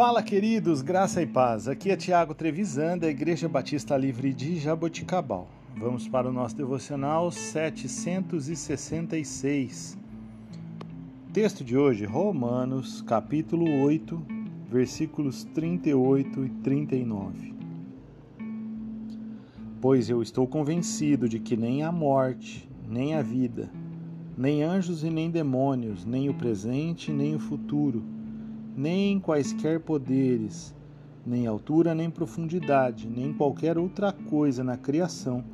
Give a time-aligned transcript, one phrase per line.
[0.00, 1.68] Fala, queridos, graça e paz.
[1.68, 5.46] Aqui é Tiago Trevisan, da Igreja Batista Livre de Jaboticabal.
[5.76, 9.98] Vamos para o nosso devocional 766.
[11.34, 14.22] Texto de hoje, Romanos, capítulo 8,
[14.70, 17.54] versículos 38 e 39.
[19.82, 23.70] Pois eu estou convencido de que nem a morte, nem a vida,
[24.34, 28.02] nem anjos e nem demônios, nem o presente, nem o futuro,
[28.76, 30.74] nem quaisquer poderes,
[31.26, 35.44] nem altura, nem profundidade, nem qualquer outra coisa na criação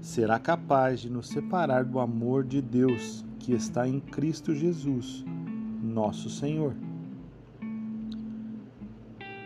[0.00, 5.24] será capaz de nos separar do amor de Deus que está em Cristo Jesus,
[5.82, 6.74] nosso Senhor.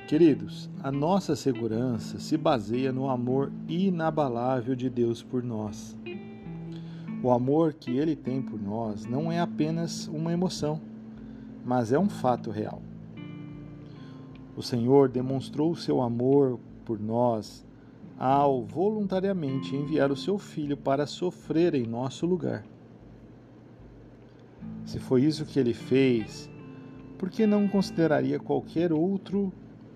[0.06, 5.96] Queridos, a nossa segurança se baseia no amor inabalável de Deus por nós.
[7.22, 10.80] O amor que Ele tem por nós não é apenas uma emoção,
[11.64, 12.82] mas é um fato real.
[14.60, 17.64] O Senhor demonstrou o seu amor por nós
[18.18, 22.66] ao voluntariamente enviar o seu Filho para sofrer em nosso lugar.
[24.84, 26.50] Se foi isso que ele fez,
[27.16, 29.50] por que não consideraria qualquer outro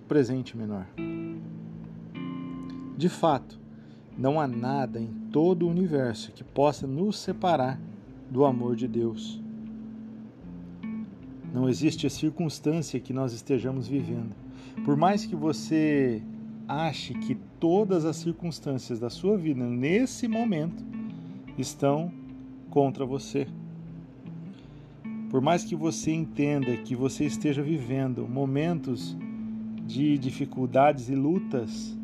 [0.09, 0.87] presente menor?
[2.97, 3.61] De fato,
[4.17, 7.79] não há nada em todo o universo que possa nos separar
[8.31, 9.44] do amor de Deus.
[11.55, 14.35] Não existe a circunstância que nós estejamos vivendo.
[14.85, 16.21] Por mais que você
[16.67, 20.85] ache que todas as circunstâncias da sua vida nesse momento
[21.57, 22.11] estão
[22.71, 23.47] contra você.
[25.31, 29.17] Por mais que você entenda que você esteja vivendo momentos
[29.87, 31.97] de dificuldades e lutas,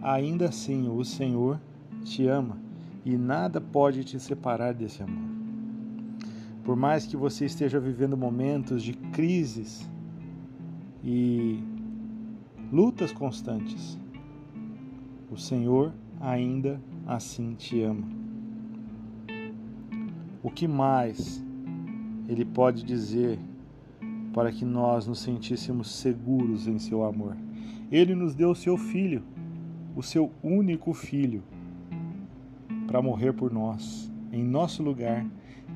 [0.00, 1.60] ainda assim o Senhor
[2.04, 2.58] te ama
[3.04, 5.33] e nada pode te separar desse amor.
[6.64, 9.86] Por mais que você esteja vivendo momentos de crises
[11.02, 11.62] e
[12.72, 13.98] lutas constantes,
[15.30, 18.06] o Senhor ainda assim te ama.
[20.42, 21.44] O que mais
[22.26, 23.38] Ele pode dizer
[24.32, 27.36] para que nós nos sentíssemos seguros em Seu amor?
[27.92, 29.22] Ele nos deu o Seu Filho,
[29.94, 31.42] o Seu único Filho,
[32.86, 35.26] para morrer por nós, em nosso lugar,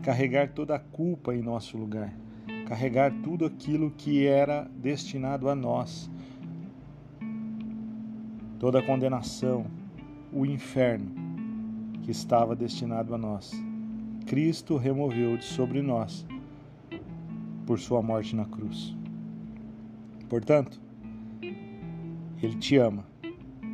[0.03, 2.13] carregar toda a culpa em nosso lugar,
[2.67, 6.11] carregar tudo aquilo que era destinado a nós
[8.59, 9.67] toda a condenação,
[10.33, 11.11] o inferno
[12.03, 13.53] que estava destinado a nós.
[14.27, 16.27] Cristo removeu de sobre nós
[17.65, 18.95] por sua morte na cruz.
[20.29, 20.81] Portanto,
[22.43, 23.07] Ele te ama,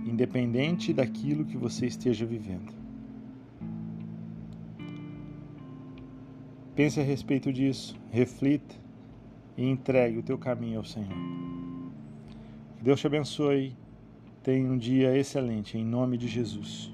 [0.06, 2.83] independente daquilo que você esteja vivendo.
[6.74, 8.74] Pense a respeito disso, reflita
[9.56, 11.14] e entregue o teu caminho ao Senhor.
[12.76, 13.76] Que Deus te abençoe
[14.44, 16.93] Tenha um dia excelente, em nome de Jesus.